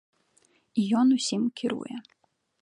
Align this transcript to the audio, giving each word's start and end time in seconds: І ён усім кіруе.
І 0.83 0.85
ён 1.01 1.07
усім 1.17 1.43
кіруе. 1.61 1.95